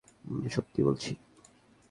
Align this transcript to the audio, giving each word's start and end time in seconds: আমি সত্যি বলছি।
আমি 0.25 0.49
সত্যি 0.49 0.79
বলছি। 0.83 1.11